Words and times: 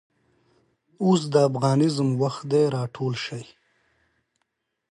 اوس 1.03 1.21
دافغانیزم 1.35 2.09
وخت 2.21 2.43
دی 2.51 2.63
راټول 2.75 3.13
شئ 3.25 3.43